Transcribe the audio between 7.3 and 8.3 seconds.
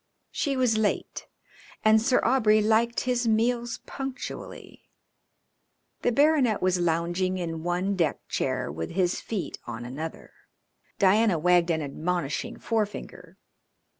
in one deck